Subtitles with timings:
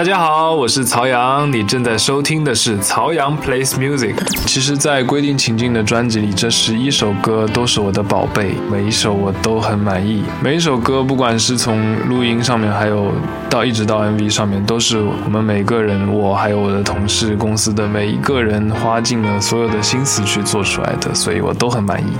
[0.00, 4.14] 大家好，我是曹阳，你正在收听的是曹阳 plays music。
[4.46, 10.24] 其实，在规定情境的专辑里，这十一首歌都是我的宝贝，每一首我都很满意。
[10.42, 13.12] 每一首歌，不管是从录音上面，还有
[13.50, 22.16] 到一直到 MV 上面，都是我们每个人，我还有我的同事、公司的每一个人花尽了所有的心思去做出来的，所以我都很满意。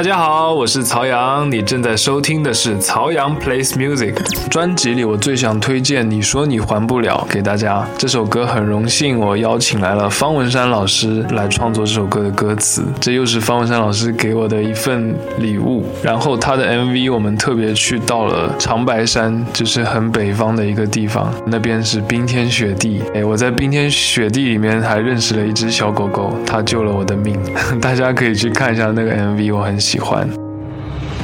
[0.00, 4.14] 大家好，我是曹阳，你正在收听的是曹阳 plays music
[4.48, 7.86] 专辑里，我最想推荐《你说你还不了》给大家。
[7.98, 15.84] 这首歌很荣幸，我邀请来了方文山老师来创作这首歌的歌词，这又是方文山老师给我的一份礼物。
[16.02, 23.02] 然后他的 MV 我们特别去到了长白山，就是很北方的一个地方，那边是冰天雪地。
[23.14, 27.38] 哎，我在冰天雪地里面还认识了一只小狗狗，它救了我的命。
[27.82, 29.78] 大家可以去看一下那个 MV，我很。
[29.89, 30.24] 喜喜欢。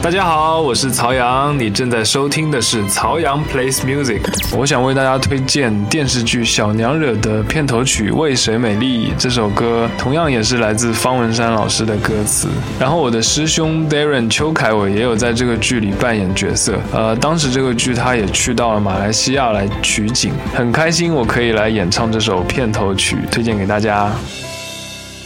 [0.02, 4.20] 大家好，我是曹阳，你正在收听的是曹阳 plays music。
[4.56, 12.48] 我想为大家推荐电视剧《小娘惹》的片头曲《为谁美丽》这首歌，同样也是来自方文山老师的歌词。
[12.76, 16.76] 然后我的师兄 Darren 邱凯伟也有在这个剧里扮演角色。
[16.92, 24.10] 呃，当时这个剧他也去到了马来西亚来取景，很开心我可以来演唱这首片头曲，推荐给大家。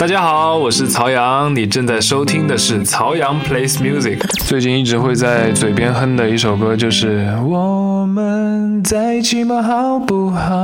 [0.00, 4.18] 大家好，我是曹阳，你正在收听的是曹阳 plays music。
[4.46, 9.60] 最近一直会在嘴边哼的一首歌就是我们在一起吗？
[9.60, 10.56] 好不好？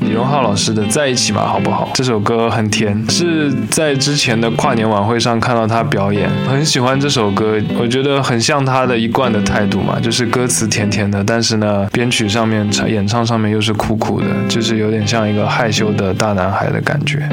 [0.00, 1.46] 李荣浩老师的在一起吗？
[1.46, 1.92] 好不好？
[1.94, 17.28] 这首歌很甜，是在之前的跨年晚会上看到他表演，很喜欢这首歌，我觉得很像他的一贯的态度嘛，就是歌词甜甜的，但是呢，编曲上面唱演唱上面又是酷酷的，就是有点像一个害羞的大男孩的感觉。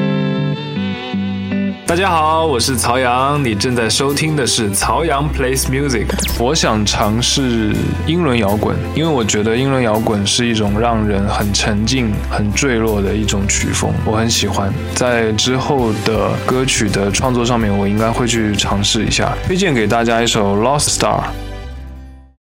[1.88, 6.05] 大家好，我是曹阳，你正在收听的是曹阳 plays music。
[6.38, 7.73] 我想尝试
[8.05, 14.69] 英伦摇滚，因为我觉得英伦摇滚是一种让人很沉静、很坠落的一种曲风，我很喜欢。
[14.95, 19.33] 在之后的歌曲的创作上面，我应该会去尝试一下。
[19.45, 21.21] 推荐给大家一首《Lost Star》。